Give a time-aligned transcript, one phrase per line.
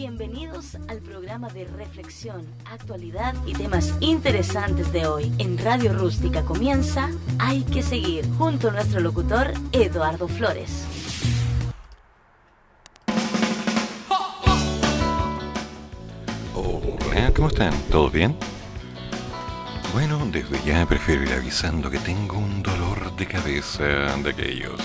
[0.00, 5.30] Bienvenidos al programa de reflexión, actualidad y temas interesantes de hoy.
[5.36, 10.86] En Radio Rústica comienza Hay que seguir, junto a nuestro locutor Eduardo Flores.
[16.54, 17.74] Hola, ¿cómo están?
[17.90, 18.34] ¿Todos bien?
[19.92, 23.84] Bueno, desde ya prefiero ir avisando que tengo un dolor de cabeza
[24.16, 24.80] de aquellos.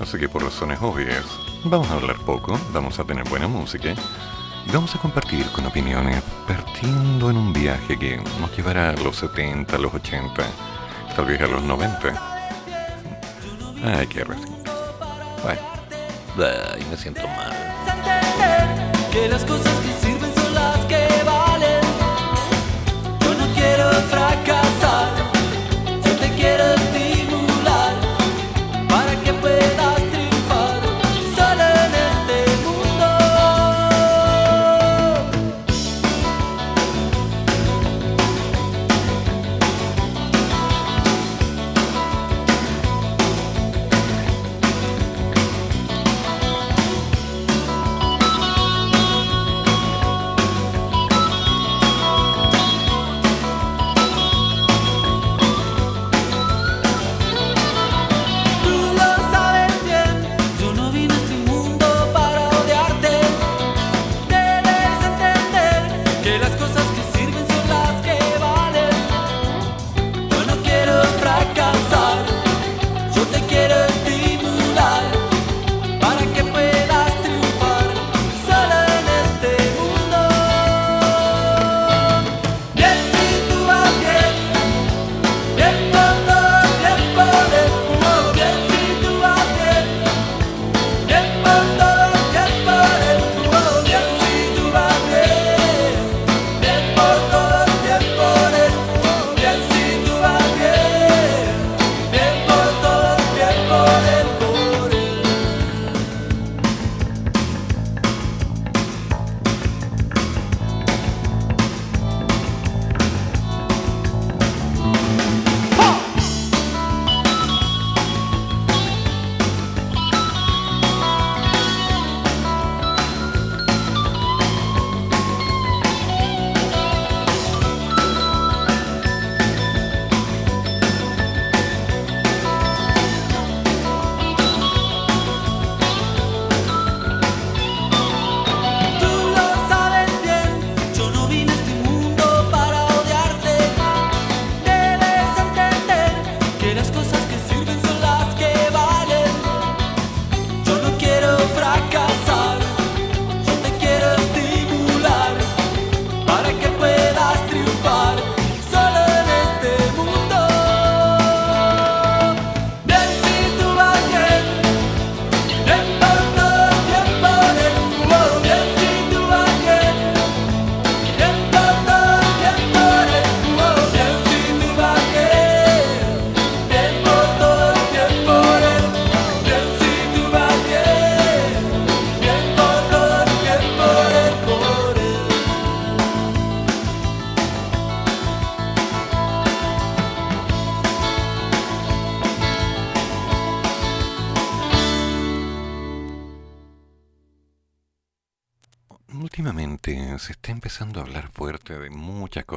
[0.00, 1.24] Así que por razones obvias,
[1.64, 3.94] vamos a hablar poco, vamos a tener buena música
[4.66, 9.16] y vamos a compartir con opiniones partiendo en un viaje que nos llevará a los
[9.16, 10.42] 70, a los 80,
[11.16, 12.38] tal vez a los 90.
[13.84, 14.56] Ay, qué recién.
[15.42, 15.60] Bueno,
[16.74, 17.52] ay, me siento mal.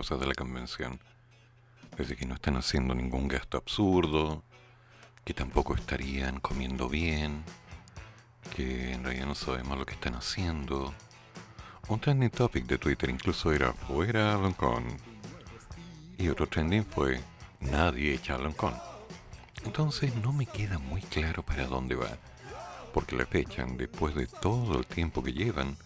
[0.01, 0.99] Cosas de la convención.
[1.95, 4.43] Desde que no están haciendo ningún gasto absurdo,
[5.23, 7.43] que tampoco estarían comiendo bien,
[8.55, 10.91] que en realidad no sabemos lo que están haciendo.
[11.87, 14.85] Un trending topic de Twitter incluso era fuera Loncón.
[16.17, 17.21] Y otro trending fue
[17.59, 18.73] nadie echa a Loncón.
[19.65, 22.17] Entonces no me queda muy claro para dónde va.
[22.91, 25.77] Porque la fechan después de todo el tiempo que llevan.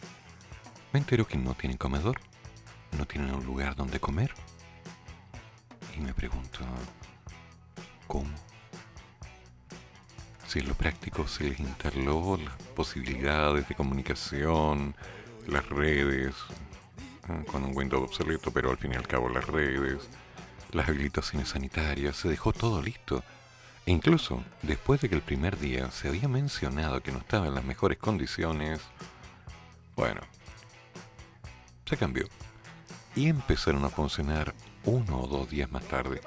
[0.93, 2.17] Me entero que no tienen comedor,
[2.97, 4.31] no tienen un lugar donde comer.
[5.95, 6.59] Y me pregunto,
[8.07, 8.29] ¿cómo?
[10.47, 14.95] Si en lo práctico se les instaló las posibilidades de comunicación,
[15.47, 16.35] las redes,
[17.29, 20.07] eh, con un Windows obsoleto, pero al fin y al cabo las redes,
[20.71, 23.23] las habilitaciones sanitarias, se dejó todo listo.
[23.85, 27.55] E incluso, después de que el primer día se había mencionado que no estaba en
[27.55, 28.81] las mejores condiciones,
[29.95, 30.21] bueno,
[31.85, 32.27] se cambió.
[33.15, 34.53] Y empezaron a funcionar
[34.83, 36.21] uno o dos días más tarde.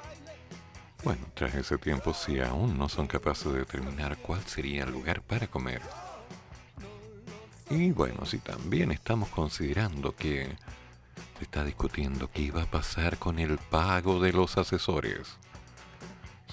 [1.03, 5.21] Bueno, tras ese tiempo, si aún no son capaces de determinar cuál sería el lugar
[5.21, 5.81] para comer,
[7.69, 10.57] Y bueno, si también estamos considerando que
[11.37, 15.37] se está discutiendo qué iba a pasar con el pago de los asesores.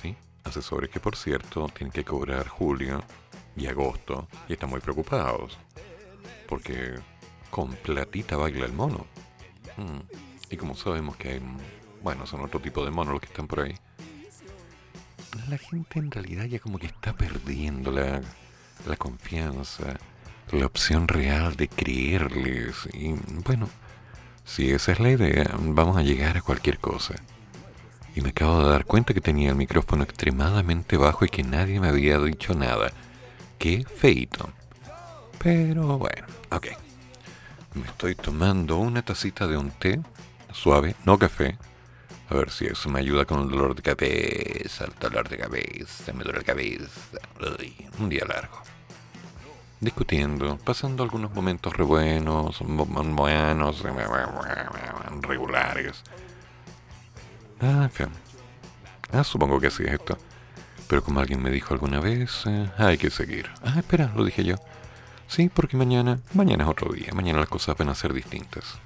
[0.00, 0.14] ¿Sí?
[0.44, 3.02] Asesores que por cierto tienen que cobrar julio
[3.56, 5.56] y agosto y están muy preocupados.
[6.46, 6.94] Porque
[7.50, 9.06] con platita baila el mono.
[9.76, 10.25] Mm.
[10.50, 11.40] Y como sabemos que hay,
[12.02, 13.74] bueno, son otro tipo de monos los que están por ahí.
[15.48, 18.20] La gente en realidad ya como que está perdiendo la,
[18.86, 19.96] la confianza,
[20.50, 22.88] la opción real de creerles.
[22.92, 23.12] Y
[23.44, 23.68] bueno,
[24.44, 27.14] si esa es la idea, vamos a llegar a cualquier cosa.
[28.14, 31.80] Y me acabo de dar cuenta que tenía el micrófono extremadamente bajo y que nadie
[31.80, 32.90] me había dicho nada.
[33.58, 34.48] Qué feito.
[35.42, 36.68] Pero bueno, ok.
[37.74, 40.00] Me estoy tomando una tacita de un té
[40.56, 41.58] suave, no café.
[42.28, 46.12] A ver si eso me ayuda con el dolor de cabeza, el dolor de cabeza,
[46.12, 47.18] me duele la cabeza.
[47.58, 48.62] Uy, un día largo
[49.80, 53.82] discutiendo, pasando algunos momentos re buenos, buenos,
[55.22, 56.02] regulares.
[57.60, 58.08] Ah, en fin.
[59.12, 60.18] Ah, supongo que así es esto.
[60.88, 63.50] Pero como alguien me dijo alguna vez, eh, hay que seguir.
[63.62, 64.56] Ah, espera, lo dije yo.
[65.26, 68.78] Sí, porque mañana, mañana es otro día, mañana las cosas van a ser distintas.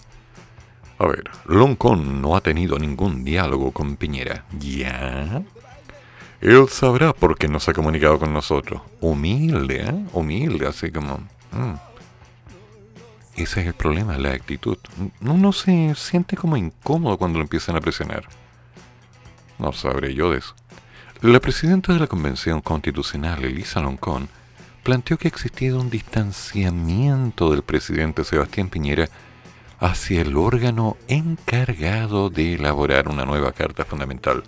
[1.00, 4.44] A ver, Loncon no ha tenido ningún diálogo con Piñera.
[4.58, 5.43] ¿Ya?
[6.43, 8.82] Él sabrá por qué no se ha comunicado con nosotros.
[9.00, 10.05] Humilde, ¿eh?
[10.12, 11.17] Humilde, así como...
[11.52, 11.73] Mm.
[13.35, 14.76] Ese es el problema, la actitud.
[15.23, 18.25] Uno se siente como incómodo cuando lo empiezan a presionar.
[19.58, 20.55] No sabré yo de eso.
[21.23, 24.29] La presidenta de la Convención Constitucional, Elisa Loncón,
[24.82, 29.08] planteó que existía un distanciamiento del presidente Sebastián Piñera
[29.81, 34.44] hacia el órgano encargado de elaborar una nueva Carta Fundamental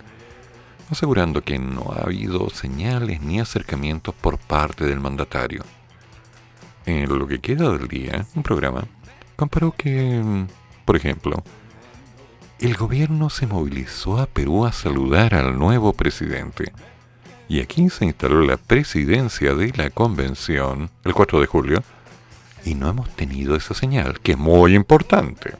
[0.93, 5.63] asegurando que no ha habido señales ni acercamientos por parte del mandatario.
[6.85, 8.85] En lo que queda del día, un programa
[9.35, 10.45] comparó que,
[10.85, 11.43] por ejemplo,
[12.59, 16.71] el gobierno se movilizó a Perú a saludar al nuevo presidente.
[17.49, 21.83] Y aquí se instaló la presidencia de la convención el 4 de julio
[22.65, 25.53] y no hemos tenido esa señal, que es muy importante.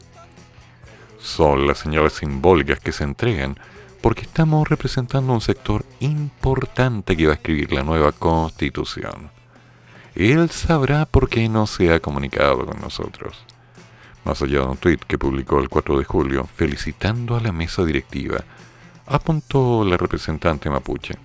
[1.20, 3.58] Son las señales simbólicas que se entregan
[4.02, 9.32] porque estamos representando un sector importante que va a escribir la nueva constitución.
[10.16, 13.38] Él sabrá por qué no se ha comunicado con nosotros.
[14.26, 17.84] Más allá de un tweet que publicó el 4 de julio felicitando a la mesa
[17.84, 18.44] directiva,
[19.06, 21.16] apuntó la representante mapuche.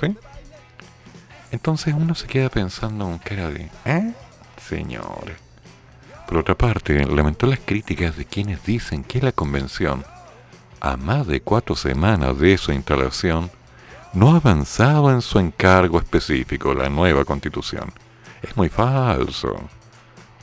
[0.00, 0.16] ¿Sí?
[1.50, 4.14] Entonces uno se queda pensando con cara de, ¿eh?
[4.68, 5.36] Señores.
[6.26, 10.04] Por otra parte, lamentó las críticas de quienes dicen que la convención
[10.80, 13.50] a más de cuatro semanas de su instalación,
[14.12, 17.92] no ha avanzado en su encargo específico, la nueva constitución.
[18.42, 19.56] Es muy falso.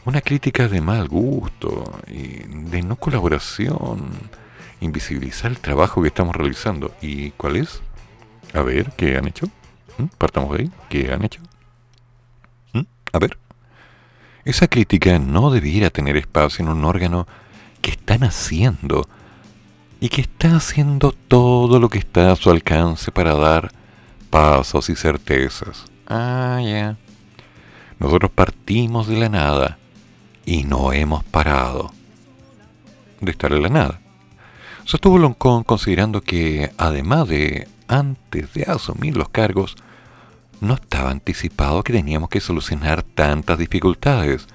[0.06, 4.12] Una crítica de mal gusto y de no colaboración.
[4.82, 6.94] Invisibilizar el trabajo que estamos realizando.
[7.02, 7.82] ¿Y cuál es?
[8.54, 9.48] A ver, ¿qué han hecho?
[9.98, 10.06] ¿Mm?
[10.18, 10.72] Partamos de ahí.
[10.90, 11.42] ¿Qué han hecho?
[12.74, 12.82] ¿Mm?
[13.14, 13.45] A ver.
[14.46, 17.28] Esa crítica no debiera tener espacio en un órgano
[17.82, 19.08] que están haciendo
[20.00, 23.72] y que está haciendo todo lo que está a su alcance para dar
[24.30, 25.86] pasos y certezas.
[26.06, 26.96] Ah, ya.
[27.98, 29.80] Nosotros partimos de la nada
[30.46, 31.92] y no hemos parado
[33.22, 34.00] de estar en la nada.
[34.84, 39.76] Sostuvo Loncón considerando que, además de antes de asumir los cargos,
[40.66, 44.48] no estaba anticipado que teníamos que solucionar tantas dificultades.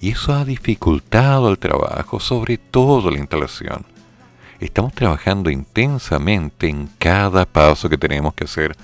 [0.00, 3.84] Y eso ha dificultado el trabajo, sobre todo la instalación
[4.64, 8.76] estamos trabajando intensamente en cada paso que tenemos que hacer.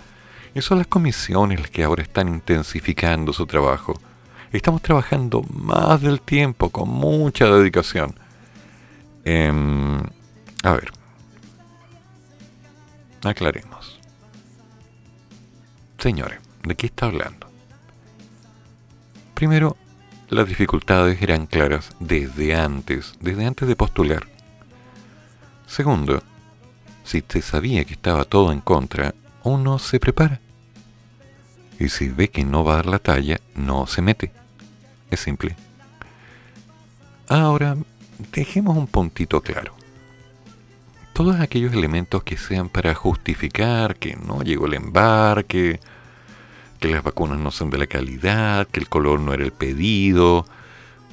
[0.55, 3.95] Y son las comisiones las que ahora están intensificando su trabajo.
[4.51, 8.15] Estamos trabajando más del tiempo, con mucha dedicación.
[9.25, 10.01] Em,
[10.65, 10.91] a ver.
[13.23, 14.01] Aclaremos.
[15.99, 16.39] Señores,
[16.69, 17.49] ¿de qué está hablando?
[19.35, 19.77] Primero,
[20.29, 24.27] las dificultades eran claras desde antes, desde antes de postular.
[25.67, 26.23] Segundo,
[27.05, 30.41] si te sabía que estaba todo en contra, uno se prepara.
[31.79, 34.33] Y si ve que no va a dar la talla, no se mete.
[35.11, 35.57] Es simple.
[37.29, 37.77] Ahora,
[38.33, 39.75] dejemos un puntito claro.
[41.13, 45.81] Todos aquellos elementos que sean para justificar que no llegó el embarque,
[46.79, 50.47] que las vacunas no son de la calidad, que el color no era el pedido,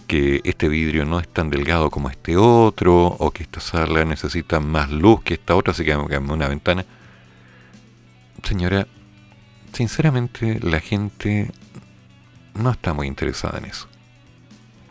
[0.07, 4.59] que este vidrio no es tan delgado como este otro, o que esta sala necesita
[4.59, 6.85] más luz que esta otra, así que una ventana.
[8.43, 8.87] Señora,
[9.73, 11.51] sinceramente la gente
[12.53, 13.87] no está muy interesada en eso.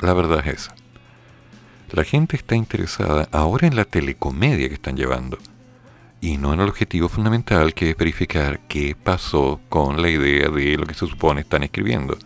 [0.01, 0.75] La verdad es esa.
[1.91, 5.39] La gente está interesada ahora en la telecomedia que están llevando
[6.21, 10.77] y no en el objetivo fundamental que es verificar qué pasó con la idea de
[10.77, 12.17] lo que se supone están escribiendo.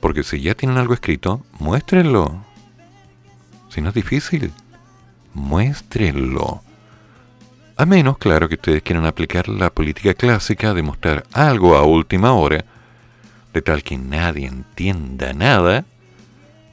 [0.00, 2.44] Porque si ya tienen algo escrito, muéstrenlo.
[3.68, 4.52] Si no es difícil,
[5.34, 6.62] muéstrenlo.
[7.76, 12.32] A menos, claro, que ustedes quieran aplicar la política clásica de mostrar algo a última
[12.32, 12.64] hora,
[13.52, 15.84] de tal que nadie entienda nada,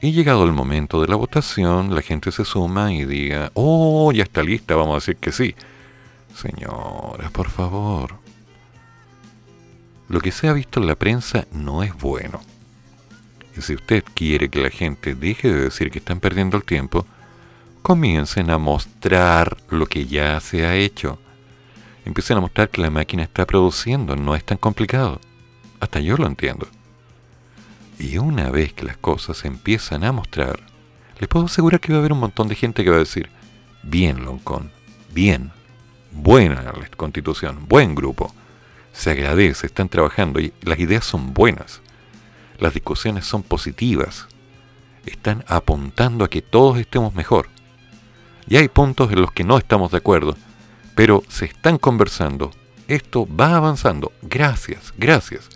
[0.00, 4.24] y llegado el momento de la votación, la gente se suma y diga, oh, ya
[4.24, 5.54] está lista, vamos a decir que sí.
[6.36, 8.16] Señora, por favor.
[10.08, 12.42] Lo que se ha visto en la prensa no es bueno.
[13.56, 17.06] Y si usted quiere que la gente deje de decir que están perdiendo el tiempo,
[17.80, 21.18] comiencen a mostrar lo que ya se ha hecho.
[22.04, 25.20] Empiecen a mostrar que la máquina está produciendo, no es tan complicado.
[25.80, 26.68] Hasta yo lo entiendo.
[27.98, 30.60] Y una vez que las cosas empiezan a mostrar,
[31.18, 33.30] les puedo asegurar que va a haber un montón de gente que va a decir,
[33.82, 34.70] bien, Loncón,
[35.14, 35.50] bien,
[36.22, 38.34] buena constitución, buen grupo,
[38.92, 41.82] se agradece, están trabajando y las ideas son buenas,
[42.58, 44.26] las discusiones son positivas,
[45.04, 47.48] están apuntando a que todos estemos mejor.
[48.48, 50.36] Y hay puntos en los que no estamos de acuerdo,
[50.94, 52.50] pero se están conversando,
[52.88, 55.48] esto va avanzando, gracias, gracias.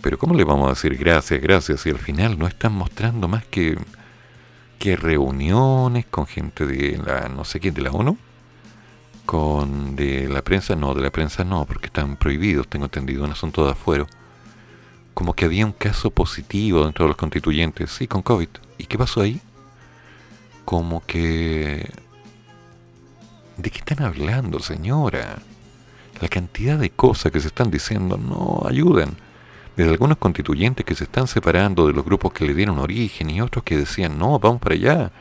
[0.00, 3.44] Pero ¿cómo le vamos a decir gracias, gracias si al final no están mostrando más
[3.46, 3.78] que,
[4.78, 8.16] que reuniones con gente de la no sé quién, de la ONU?
[9.28, 13.32] Con de la prensa, no, de la prensa no, porque están prohibidos, tengo entendido, un
[13.32, 14.06] asunto de afuera.
[15.12, 18.48] Como que había un caso positivo dentro de los constituyentes, sí, con COVID.
[18.78, 19.38] ¿Y qué pasó ahí?
[20.64, 21.90] Como que...
[23.58, 25.36] ¿De qué están hablando, señora?
[26.22, 29.14] La cantidad de cosas que se están diciendo no ayudan.
[29.76, 33.42] Desde algunos constituyentes que se están separando de los grupos que le dieron origen y
[33.42, 35.12] otros que decían, no, vamos para allá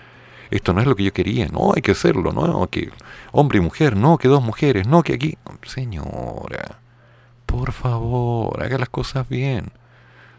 [0.49, 2.91] esto no es lo que yo quería, no, hay que hacerlo, no, que
[3.31, 5.37] hombre y mujer, no, que dos mujeres, no, que aquí...
[5.65, 6.79] Señora,
[7.45, 9.71] por favor, haga las cosas bien.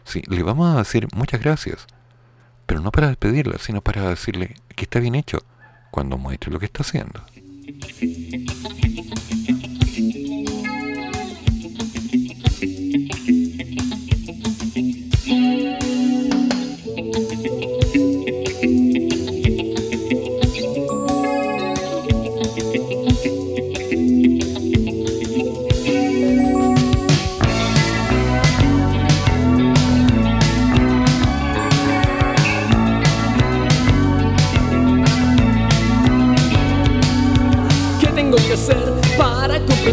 [0.04, 1.86] Sí, le vamos a decir muchas gracias,
[2.66, 5.38] pero no para despedirla, sino para decirle que está bien hecho
[5.90, 7.22] cuando muestre lo que está haciendo.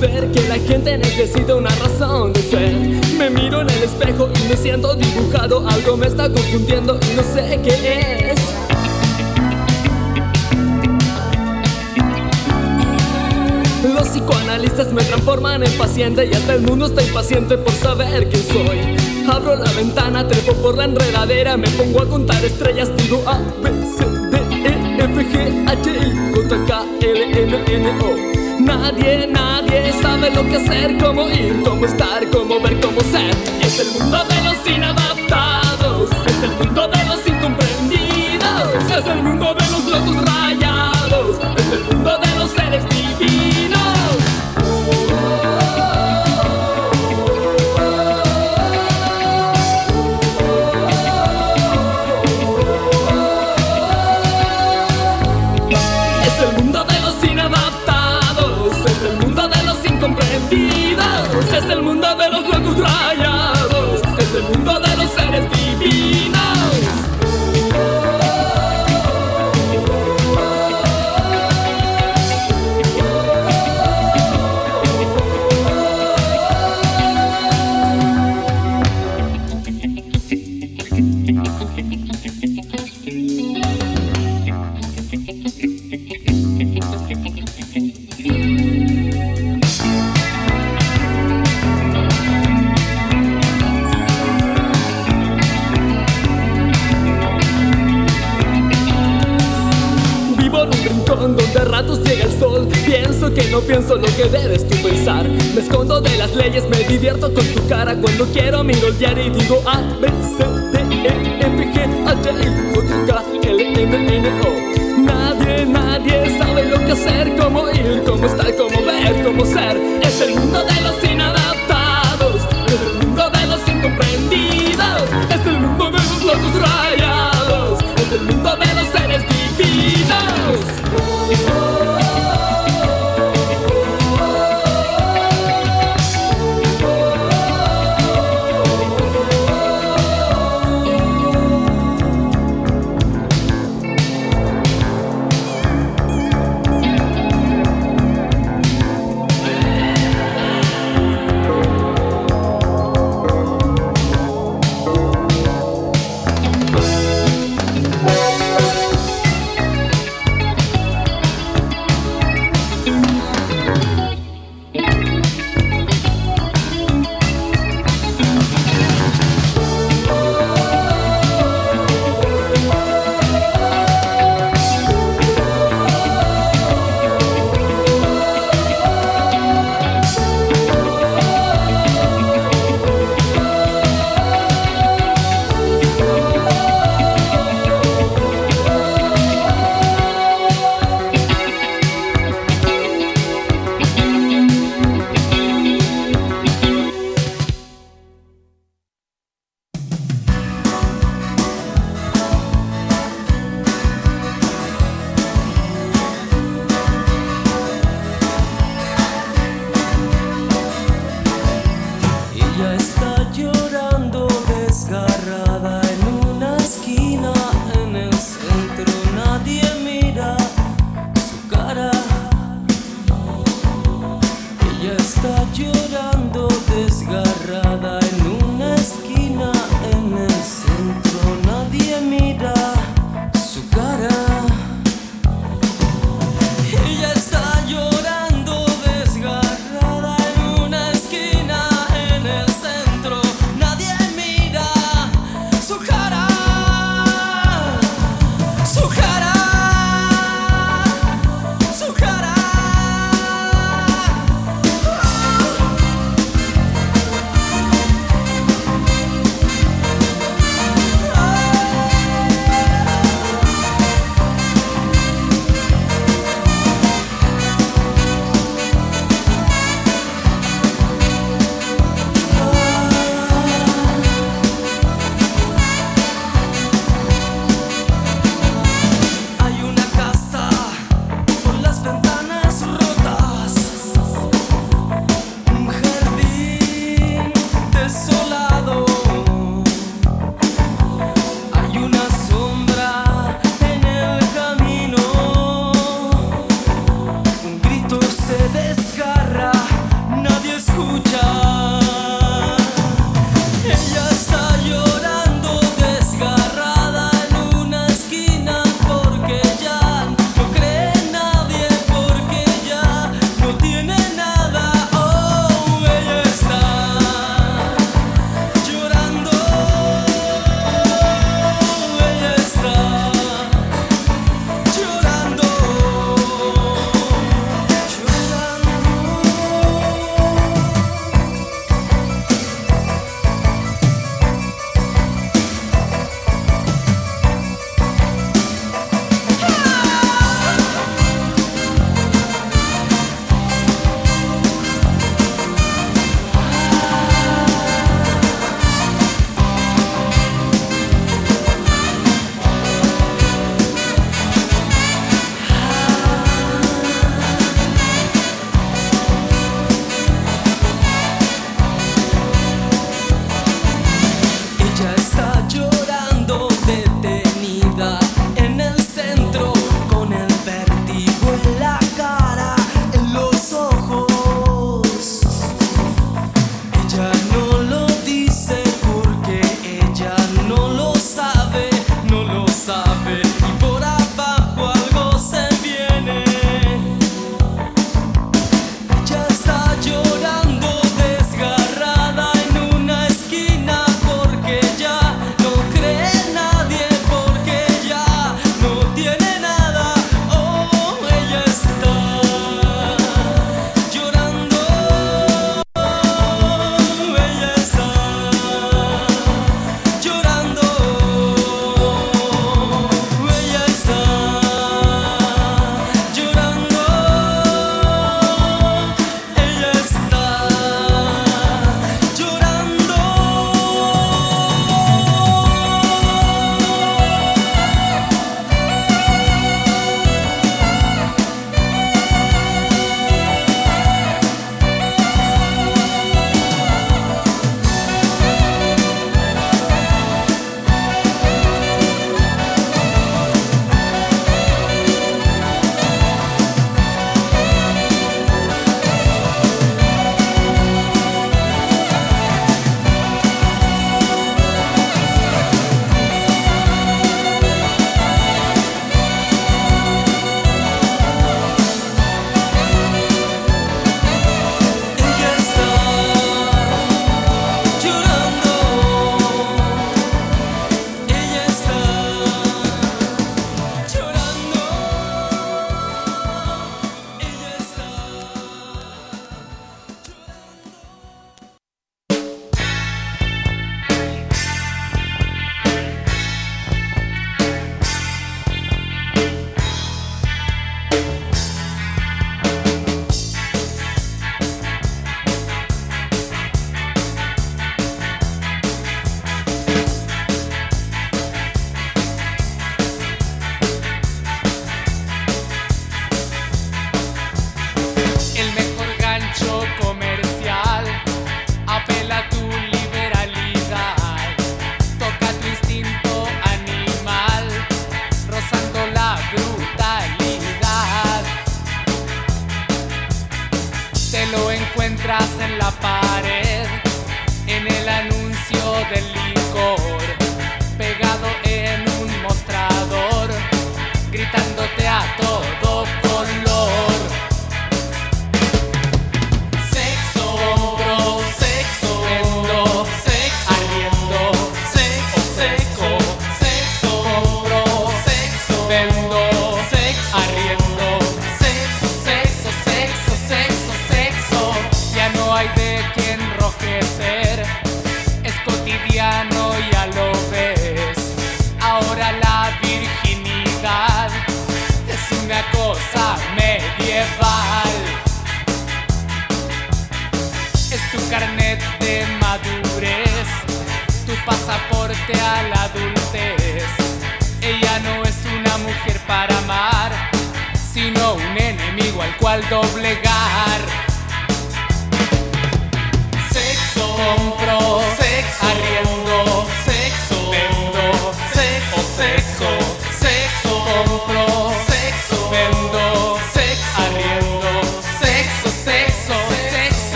[0.00, 2.72] Que la gente necesita una razón de ser.
[3.18, 5.66] Me miro en el espejo y me siento dibujado.
[5.68, 8.40] Algo me está confundiendo y no sé qué es.
[13.92, 18.44] Los psicoanalistas me transforman en paciente y hasta el mundo está impaciente por saber quién
[18.44, 19.28] soy.
[19.28, 23.70] Abro la ventana, trepo por la enredadera, me pongo a contar estrellas, digo A, B,
[23.82, 28.47] C, D, E, F, G, H, I, J, K, L, M, N, O.
[28.68, 33.34] Nadie, nadie sabe lo que hacer, cómo ir, cómo estar, cómo ver, cómo ser.
[33.62, 39.54] Es el mundo de los inadaptados, es el mundo de los incomprendidos, es el mundo
[39.54, 43.97] de los locos rayados, es el mundo de los seres divinos.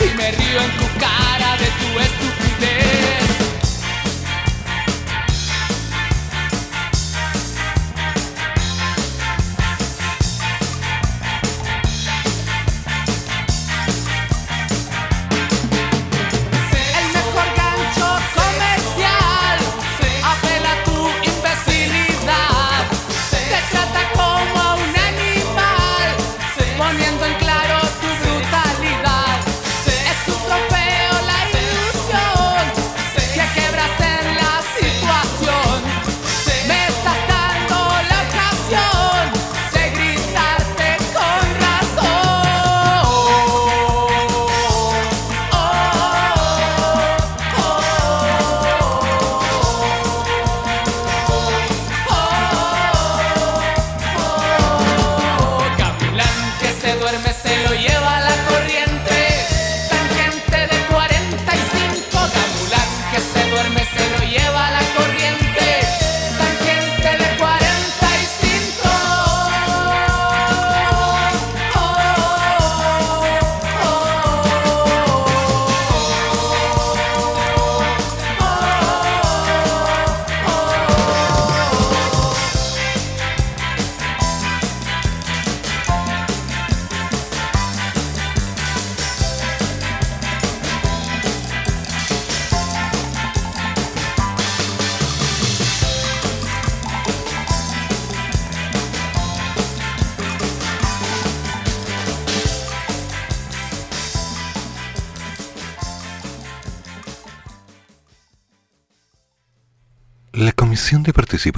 [0.00, 2.27] Y me río en tu cara de tu estupidez.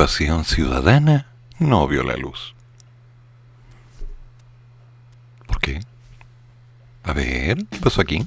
[0.00, 1.26] Participación Ciudadana
[1.58, 2.54] no vio la luz.
[5.46, 5.80] ¿Por qué?
[7.02, 8.26] A ver, ¿qué pasó aquí?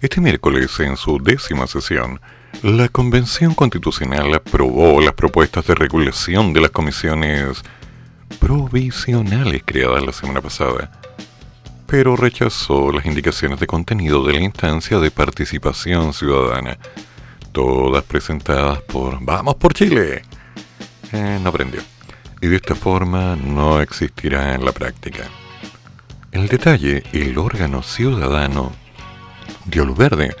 [0.00, 2.18] Este miércoles, en su décima sesión,
[2.62, 7.62] la Convención Constitucional aprobó las propuestas de regulación de las comisiones
[8.40, 10.90] provisionales creadas la semana pasada,
[11.86, 16.78] pero rechazó las indicaciones de contenido de la instancia de participación ciudadana,
[17.52, 20.25] todas presentadas por Vamos por Chile.
[21.12, 21.80] Eh, no aprendió.
[22.40, 25.24] Y de esta forma no existirá en la práctica.
[26.32, 28.72] El detalle, el órgano ciudadano
[29.64, 30.36] dio luz verde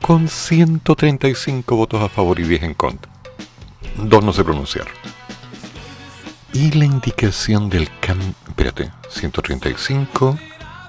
[0.00, 3.12] con 135 votos a favor y 10 en contra.
[3.96, 4.92] Dos no se pronunciaron.
[6.52, 8.18] Y la indicación del CAM...
[8.48, 10.38] Espérate, 135,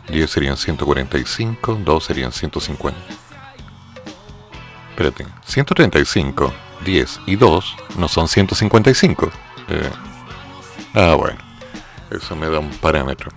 [0.09, 2.99] 10 serían 145, 2 serían 150.
[4.91, 6.53] Espérate, 135,
[6.85, 9.31] 10 y 2 no son 155.
[9.69, 9.89] Eh,
[10.93, 11.47] ah, bueno.
[12.09, 13.31] Eso me da un parámetro.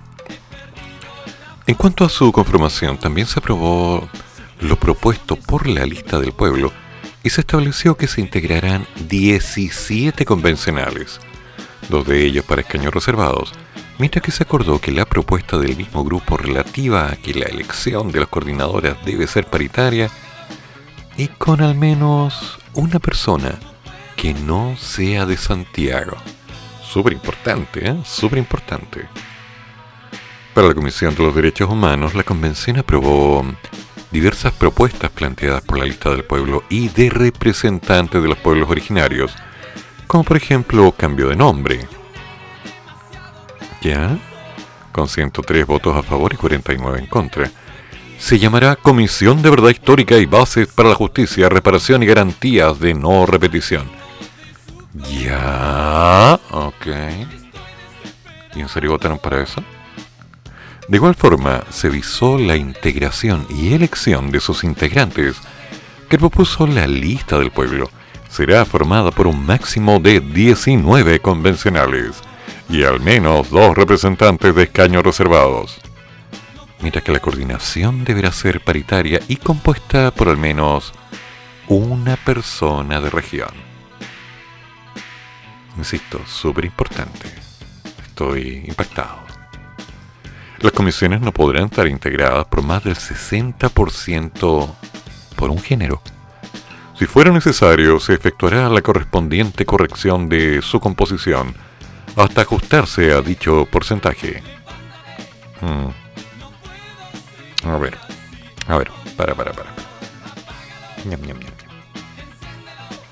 [1.66, 4.08] En cuanto a su conformación, también se aprobó
[4.60, 6.72] lo propuesto por la lista del pueblo
[7.22, 11.20] y se estableció que se integrarán 17 convencionales,
[11.88, 13.52] dos de ellos para escaños reservados,
[13.98, 18.12] mientras que se acordó que la propuesta del mismo grupo relativa a que la elección
[18.12, 20.10] de las coordinadoras debe ser paritaria
[21.16, 23.58] y con al menos una persona
[24.16, 26.16] que no sea de Santiago.
[26.82, 27.96] Súper importante, ¿eh?
[28.04, 29.08] Súper importante.
[30.54, 33.44] Para la Comisión de los Derechos Humanos, la Convención aprobó
[34.10, 39.34] diversas propuestas planteadas por la lista del pueblo y de representantes de los pueblos originarios,
[40.06, 41.88] como por ejemplo cambio de nombre.
[43.80, 44.18] ¿Ya?
[44.92, 47.50] Con 103 votos a favor y 49 en contra.
[48.20, 52.94] Se llamará Comisión de Verdad Histórica y Bases para la Justicia, Reparación y Garantías de
[52.94, 53.90] No Repetición.
[54.94, 56.86] Ya, ok.
[58.54, 59.64] ¿Y en serio votaron para eso?
[60.86, 65.36] De igual forma, se visó la integración y elección de sus integrantes,
[66.08, 67.90] que propuso la lista del pueblo.
[68.28, 72.16] Será formada por un máximo de 19 convencionales
[72.68, 75.80] y al menos dos representantes de escaños reservados.
[76.80, 80.92] Mientras que la coordinación deberá ser paritaria y compuesta por al menos
[81.68, 83.50] una persona de región.
[85.76, 87.28] Insisto, súper importante.
[88.06, 89.18] Estoy impactado.
[90.60, 94.74] Las comisiones no podrán estar integradas por más del 60%
[95.36, 96.02] por un género.
[96.98, 101.54] Si fuera necesario, se efectuará la correspondiente corrección de su composición
[102.14, 104.42] hasta ajustarse a dicho porcentaje.
[105.62, 105.99] Hmm.
[107.64, 107.96] A ver,
[108.66, 109.74] a ver, para, para, para.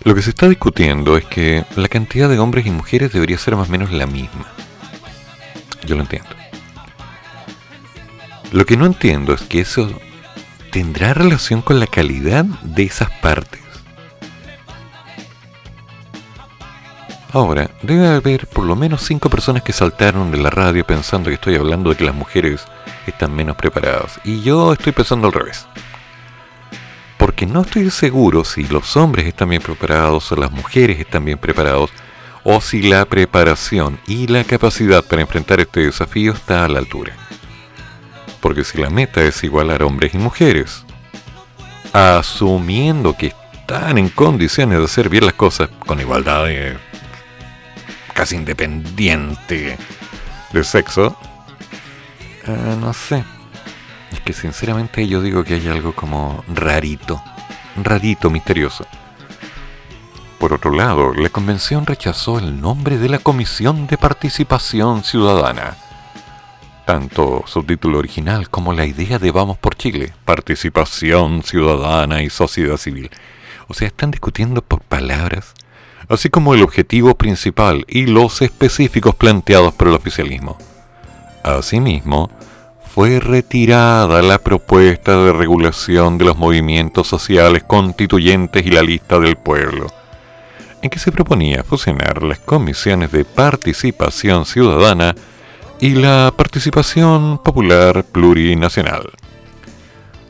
[0.04, 3.56] Lo que se está discutiendo es que la cantidad de hombres y mujeres debería ser
[3.56, 4.46] más o menos la misma.
[5.84, 6.28] Yo lo entiendo.
[8.52, 9.90] Lo que no entiendo es que eso
[10.70, 13.60] tendrá relación con la calidad de esas partes.
[17.30, 21.34] Ahora, debe haber por lo menos cinco personas que saltaron de la radio pensando que
[21.34, 22.64] estoy hablando de que las mujeres
[23.06, 24.18] están menos preparadas.
[24.24, 25.66] Y yo estoy pensando al revés.
[27.18, 31.36] Porque no estoy seguro si los hombres están bien preparados o las mujeres están bien
[31.36, 31.90] preparados
[32.44, 37.12] o si la preparación y la capacidad para enfrentar este desafío está a la altura.
[38.40, 40.84] Porque si la meta es igualar hombres y mujeres,
[41.92, 46.87] asumiendo que están en condiciones de hacer bien las cosas con igualdad de
[48.18, 49.78] casi independiente
[50.52, 51.16] de sexo,
[52.48, 53.22] eh, no sé.
[54.10, 57.22] Es que sinceramente yo digo que hay algo como rarito,
[57.80, 58.84] rarito, misterioso.
[60.40, 65.76] Por otro lado, la convención rechazó el nombre de la Comisión de Participación Ciudadana.
[66.86, 72.78] Tanto su título original como la idea de Vamos por Chile, Participación Ciudadana y Sociedad
[72.78, 73.10] Civil.
[73.68, 75.54] O sea, están discutiendo por palabras,
[76.08, 80.56] así como el objetivo principal y los específicos planteados por el oficialismo.
[81.42, 82.30] Asimismo,
[82.94, 89.36] fue retirada la propuesta de regulación de los movimientos sociales constituyentes y la lista del
[89.36, 89.86] pueblo,
[90.82, 95.14] en que se proponía fusionar las comisiones de participación ciudadana
[95.80, 99.10] y la participación popular plurinacional.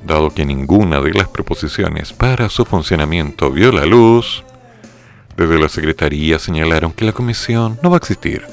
[0.04, 4.44] Dado que ninguna de las proposiciones para su funcionamiento vio la luz,
[5.38, 8.44] desde la Secretaría señalaron que la comisión no va a existir,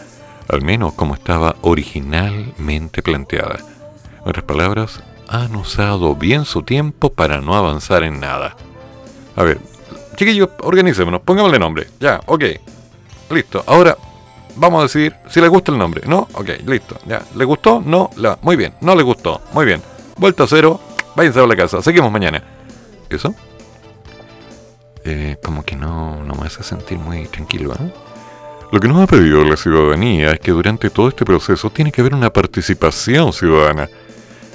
[0.48, 3.58] al menos como estaba originalmente planteada.
[4.22, 8.56] En otras palabras, han usado bien su tiempo para no avanzar en nada.
[9.36, 9.60] A ver,
[10.16, 11.88] chiquillos, organicémonos, pongámosle nombre.
[12.00, 12.44] Ya, ok.
[13.32, 13.64] Listo.
[13.66, 13.98] Ahora
[14.56, 16.04] vamos a decidir si le gusta el nombre.
[16.06, 16.28] ¿No?
[16.34, 17.00] Ok, listo.
[17.08, 17.24] Ya.
[17.36, 17.82] ¿Le gustó?
[17.84, 18.12] No.
[18.18, 18.38] La.
[18.44, 18.76] Muy bien.
[18.82, 19.42] No le gustó.
[19.54, 19.82] Muy bien.
[20.18, 20.80] Vuelta a cero.
[21.16, 21.82] Váyanse a la casa.
[21.82, 22.44] Seguimos mañana.
[23.10, 23.34] ¿Eso?
[25.06, 27.94] Eh, como que no, no me hace sentir muy tranquilo, ¿eh?
[28.72, 32.02] Lo que nos ha pedido la ciudadanía es que durante todo este proceso tiene que
[32.02, 33.88] haber una participación ciudadana.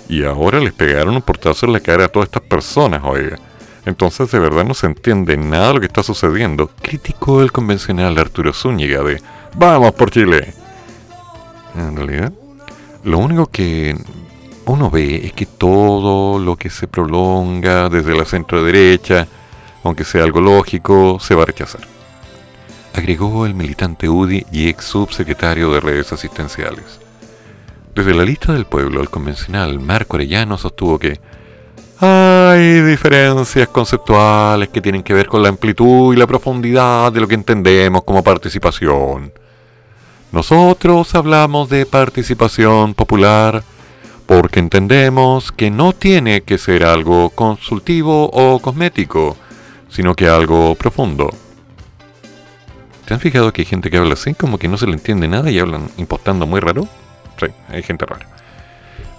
[0.08, 3.38] Y ahora les pegaron un portazo en la cara a todas estas personas, oiga.
[3.86, 6.68] Entonces de verdad no se entiende nada lo que está sucediendo.
[6.82, 9.22] Criticó el convencional Arturo Zúñiga de
[9.54, 10.52] ¡Vamos por Chile!
[11.76, 12.32] En realidad,
[13.04, 13.96] lo único que
[14.66, 19.28] uno ve es que todo lo que se prolonga desde la centro derecha,
[19.82, 21.82] aunque sea algo lógico, se va a rechazar.
[22.94, 27.00] Agregó el militante UDI y ex subsecretario de redes asistenciales.
[27.94, 31.20] Desde la lista del pueblo, el convencional Marco Arellano sostuvo que
[32.00, 37.28] Hay diferencias conceptuales que tienen que ver con la amplitud y la profundidad de lo
[37.28, 39.32] que entendemos como participación.
[40.32, 43.62] Nosotros hablamos de participación popular
[44.26, 49.36] porque entendemos que no tiene que ser algo consultivo o cosmético,
[49.90, 51.30] sino que algo profundo.
[53.04, 55.28] ¿Te han fijado que hay gente que habla así, como que no se le entiende
[55.28, 56.88] nada y hablan impostando muy raro?
[57.38, 58.26] Sí, hay gente rara.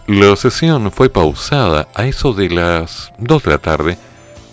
[0.08, 3.98] La sesión fue pausada a eso de las 2 de la tarde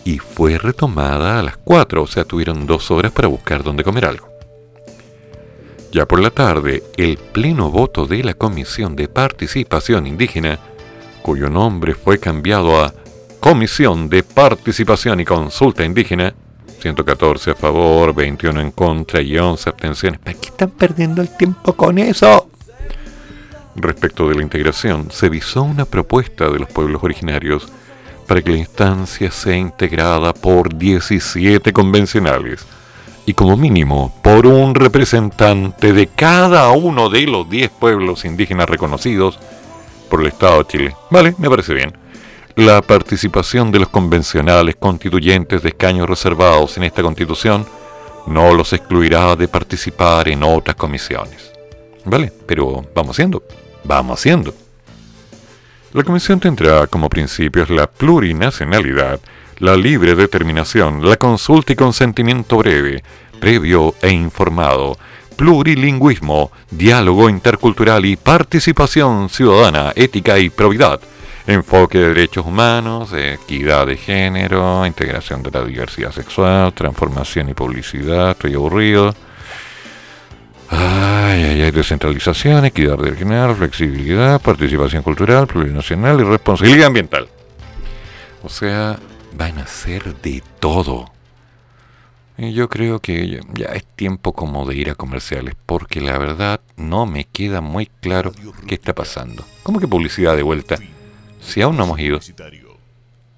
[0.04, 4.06] y fue retomada a las 4, o sea, tuvieron dos horas para buscar dónde comer
[4.06, 4.28] algo.
[5.92, 10.58] Ya por la tarde, el pleno voto de la Comisión de Participación Indígena,
[11.22, 12.92] cuyo nombre fue cambiado a
[13.40, 16.34] Comisión de Participación y Consulta Indígena,
[16.80, 20.20] 114 a favor, 21 en contra y 11 abstenciones.
[20.20, 22.50] ¿Para qué están perdiendo el tiempo con eso?
[23.76, 27.68] Respecto de la integración, se visó una propuesta de los pueblos originarios
[28.26, 32.66] para que la instancia sea integrada por 17 convencionales
[33.24, 39.38] y como mínimo por un representante de cada uno de los 10 pueblos indígenas reconocidos
[40.10, 40.96] por el Estado de Chile.
[41.10, 42.07] Vale, me parece bien.
[42.58, 47.64] La participación de los convencionales constituyentes de escaños reservados en esta constitución
[48.26, 51.52] no los excluirá de participar en otras comisiones.
[52.04, 53.44] Vale, pero vamos haciendo,
[53.84, 54.52] vamos haciendo.
[55.92, 59.20] La comisión tendrá como principios la plurinacionalidad,
[59.58, 63.04] la libre determinación, la consulta y consentimiento breve,
[63.38, 64.98] previo e informado,
[65.36, 70.98] plurilingüismo, diálogo intercultural y participación ciudadana, ética y probidad,
[71.48, 78.32] enfoque de derechos humanos, equidad de género, integración de la diversidad sexual, transformación y publicidad,
[78.32, 79.14] estoy aburrido.
[80.68, 87.28] Ay, ay, ay, descentralización, equidad regional, flexibilidad, participación cultural, plurinacional y responsabilidad ambiental.
[88.42, 88.98] O sea,
[89.32, 91.10] van a ser de todo.
[92.36, 96.60] Y yo creo que ya es tiempo como de ir a comerciales, porque la verdad
[96.76, 98.32] no me queda muy claro
[98.66, 99.44] qué está pasando.
[99.62, 100.76] ¿Cómo que publicidad de vuelta?
[101.40, 102.20] Si aún no hemos ido.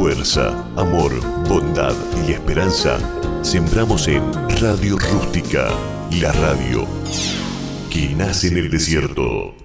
[0.00, 1.12] Fuerza, amor,
[1.46, 1.94] bondad
[2.26, 2.98] y esperanza
[3.42, 4.22] sembramos en
[4.58, 5.68] Radio Rústica,
[6.22, 6.86] la radio
[7.90, 9.59] que nace en el desierto.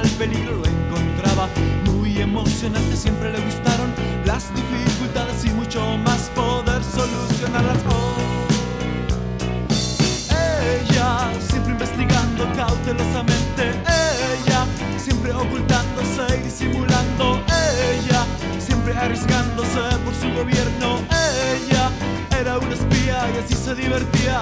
[0.00, 1.48] Al peligro, lo encontraba
[1.86, 2.96] muy emocionante.
[2.96, 3.92] Siempre le gustaron
[4.24, 7.78] las dificultades y mucho más poder solucionarlas.
[7.88, 8.46] Oh.
[10.30, 13.64] Ella siempre investigando cautelosamente.
[14.32, 17.42] Ella siempre ocultándose y disimulando.
[17.92, 18.24] Ella
[18.58, 20.98] siempre arriesgándose por su gobierno.
[21.52, 21.90] Ella
[22.40, 24.40] era una espía y así se divertía.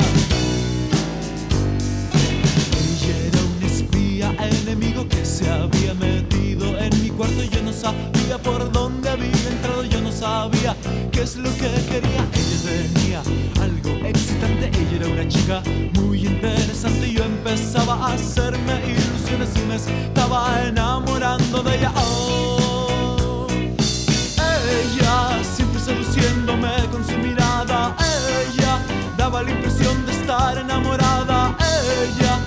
[4.49, 7.43] Enemigo que se había metido en mi cuarto.
[7.45, 10.77] Yo no sabía por dónde había entrado, yo no sabía
[11.13, 12.27] qué es lo que quería.
[12.33, 13.23] Ella tenía
[13.63, 15.63] algo excitante, ella era una chica
[15.95, 17.13] muy interesante.
[17.13, 21.93] Yo empezaba a hacerme ilusiones y me estaba enamorando de ella.
[21.97, 23.47] Oh,
[24.69, 27.97] ella siempre seduciéndome con su mirada.
[27.99, 28.79] Ella
[29.17, 31.57] daba la impresión de estar enamorada.
[31.59, 32.39] Ella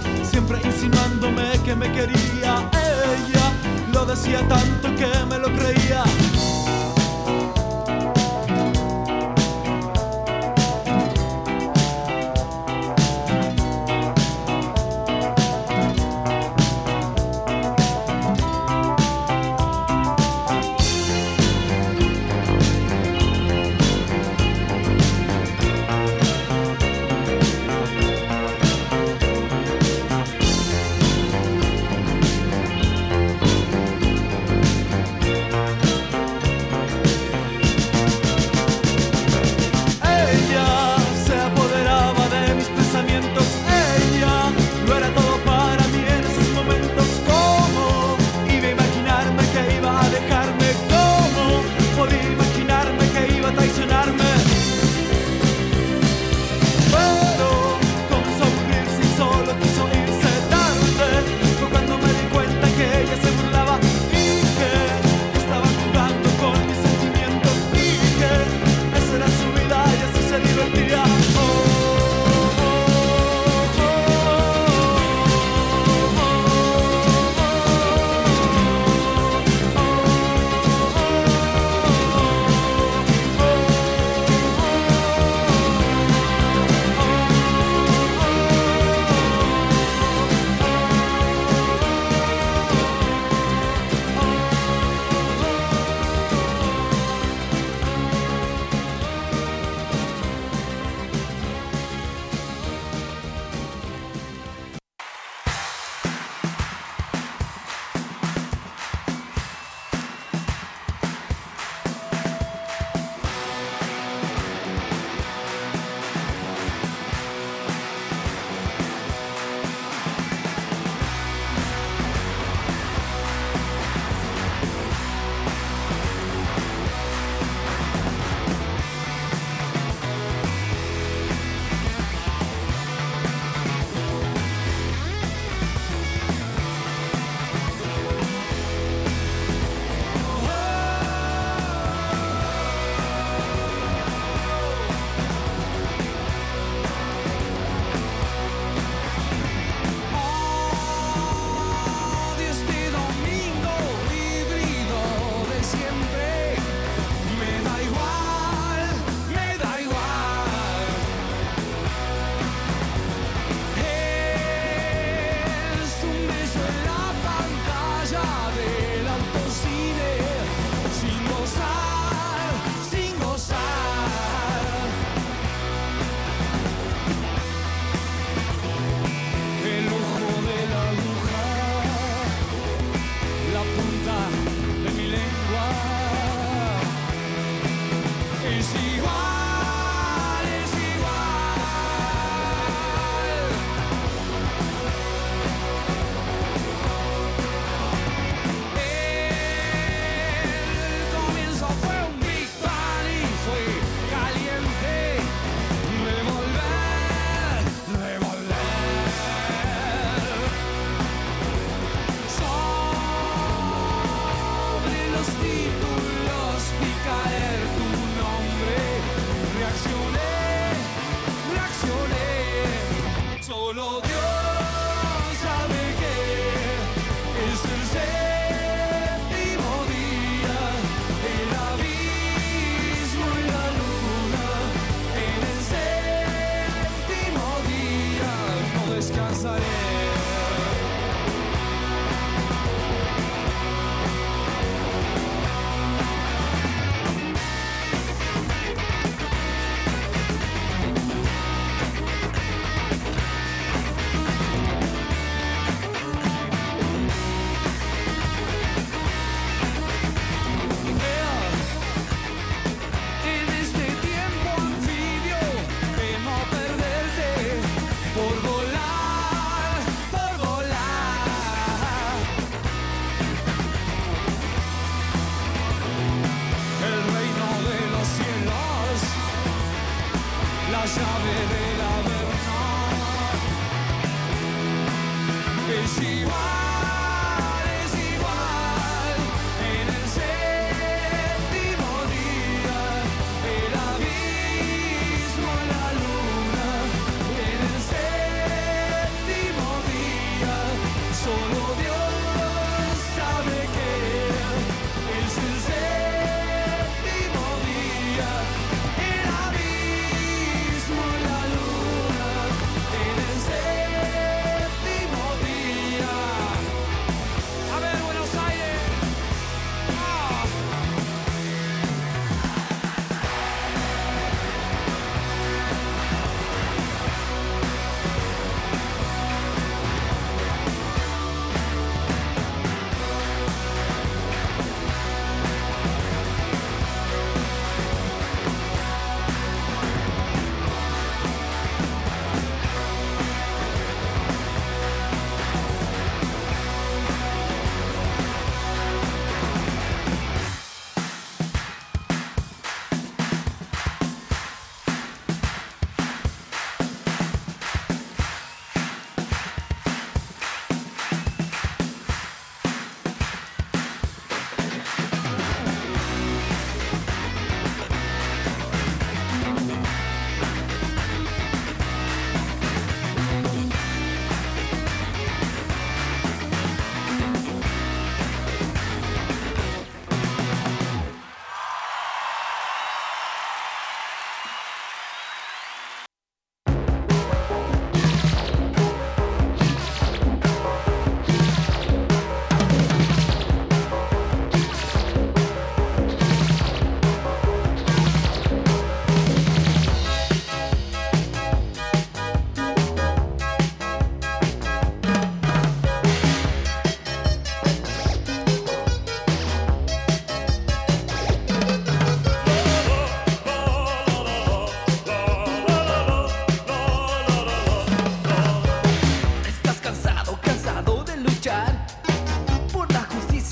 [0.52, 2.70] siempre insinuándome que me quería.
[2.74, 3.52] Ella
[3.93, 6.04] lo decía tanto que me lo creía.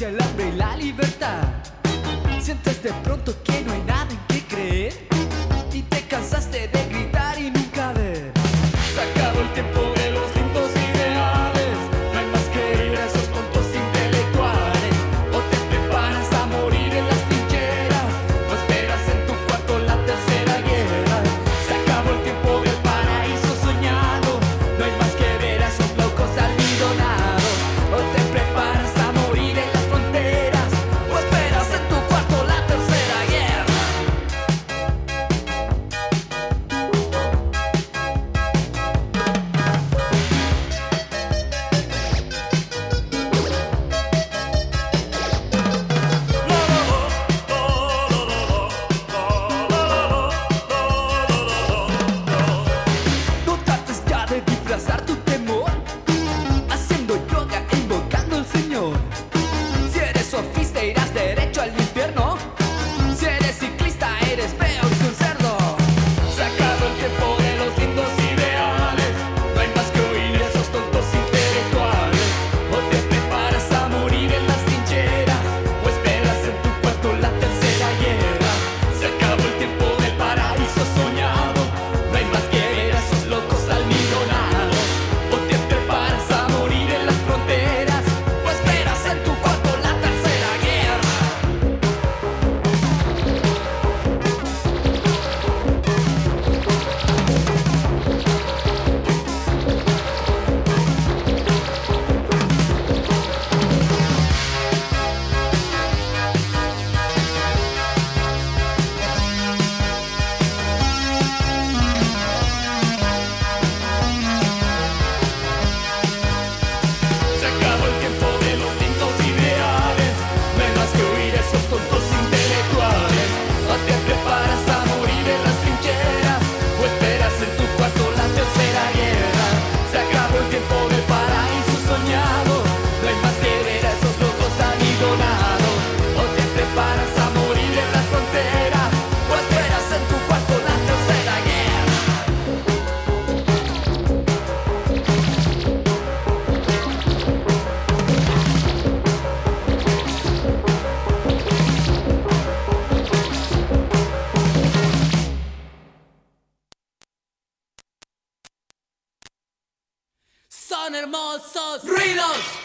[0.02, 1.42] el hambre y la libertad.
[2.40, 3.69] Sientes de pronto que no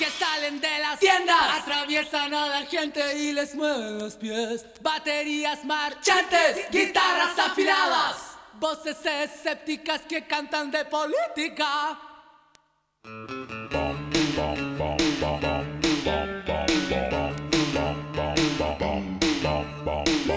[0.04, 4.66] que salen de las tiendas, atraviesan a la gente y les mueven los pies.
[4.82, 11.98] Baterías marchantes, guitarras afiladas, voces escépticas que cantan de política.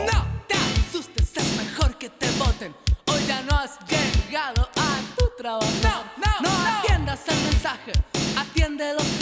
[0.06, 2.74] No te asustes, es mejor que te voten.
[3.08, 5.68] Hoy ya no has llegado a tu trabajo.
[5.84, 7.92] No, no, no atiendas el mensaje,
[8.38, 9.17] atiende los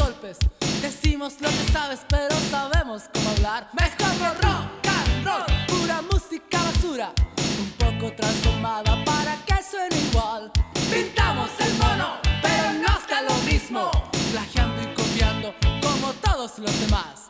[0.82, 3.70] Decimos lo que sabes, pero sabemos cómo hablar.
[3.74, 7.14] Mejor rock and roll, pura música basura.
[7.60, 10.52] Un poco transformada para que suene igual.
[10.92, 13.92] Pintamos el mono, pero no está lo mismo.
[14.32, 17.28] Plagiando y copiando como todos los demás.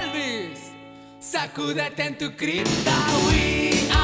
[0.00, 0.60] Elvis.
[1.18, 2.92] Sacúdete en tu cripta,
[3.26, 4.01] we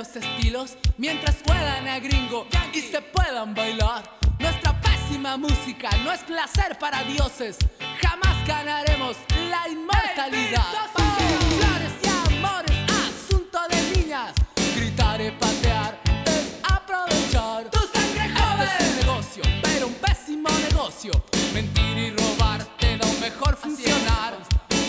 [0.00, 4.02] los estilos mientras juegan a gringo y se puedan bailar.
[4.38, 7.58] Nuestra pésima música no es placer para dioses.
[8.00, 9.18] Jamás ganaremos
[9.50, 10.64] la inmortalidad.
[10.96, 14.32] Flores y amores, asunto de niñas.
[14.74, 17.70] Gritar y patear es aprovechar.
[17.70, 18.68] Tu sangre joven.
[18.68, 21.12] Este es un negocio, pero un pésimo negocio.
[21.52, 24.38] Mentir y robar te da un mejor funcionar.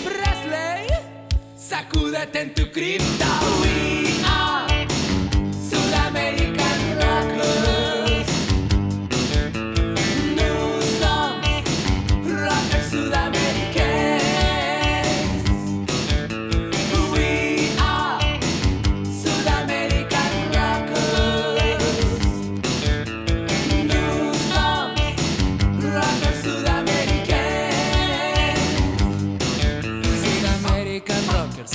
[0.06, 0.88] Presley,
[1.58, 4.11] sacúdete en tu cripta.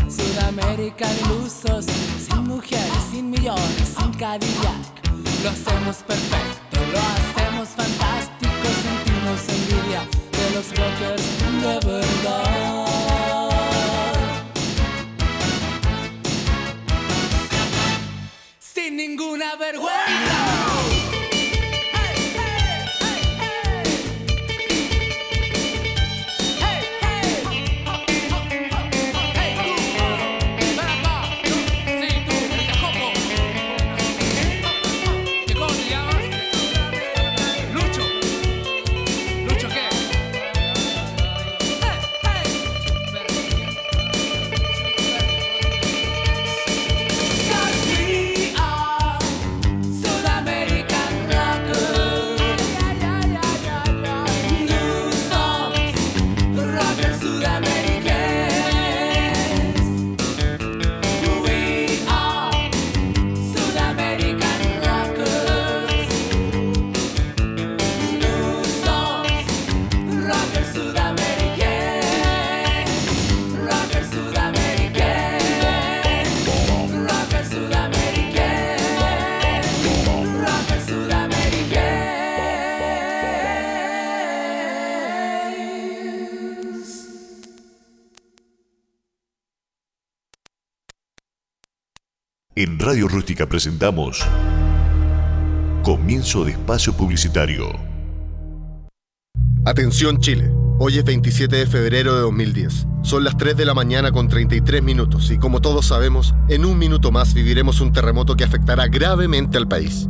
[0.09, 1.87] Sudamerican ilusos,
[2.19, 4.76] sin mujeres, sin millones, sin Cadillac.
[5.47, 11.23] Lo hacemos perfecto, lo hacemos fantástico, sentimos envidia de los rockers
[11.63, 12.87] de verdad.
[18.59, 20.46] Sin ninguna vergüenza.
[92.87, 94.25] Radio Rústica presentamos
[95.83, 97.67] Comienzo de Espacio Publicitario.
[99.65, 102.87] Atención Chile, hoy es 27 de febrero de 2010.
[103.03, 106.79] Son las 3 de la mañana con 33 minutos y como todos sabemos, en un
[106.79, 110.09] minuto más viviremos un terremoto que afectará gravemente al país.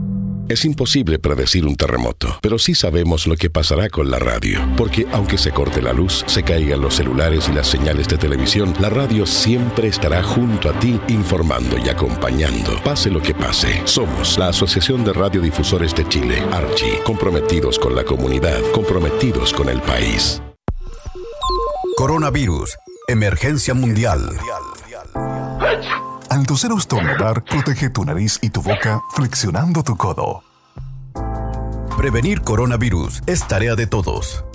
[0.49, 4.61] Es imposible predecir un terremoto, pero sí sabemos lo que pasará con la radio.
[4.77, 8.73] Porque aunque se corte la luz, se caigan los celulares y las señales de televisión,
[8.79, 12.81] la radio siempre estará junto a ti informando y acompañando.
[12.85, 13.83] Pase lo que pase.
[13.87, 19.81] Somos la Asociación de Radiodifusores de Chile, Archi, comprometidos con la comunidad, comprometidos con el
[19.83, 20.41] país.
[21.97, 22.77] Coronavirus.
[23.09, 24.31] Emergencia mundial.
[26.29, 30.43] Al toser o estornudar, protege tu nariz y tu boca flexionando tu codo.
[31.97, 34.46] Prevenir coronavirus es tarea de todos.